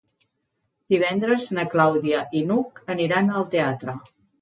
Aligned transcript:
Divendres 0.93 1.45
na 1.59 1.67
Clàudia 1.75 2.25
i 2.41 2.45
n'Hug 2.51 2.85
aniran 2.97 3.33
al 3.39 3.51
teatre. 3.57 4.01